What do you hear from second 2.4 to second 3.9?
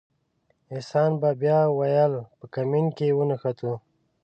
کمین کې ونښتو.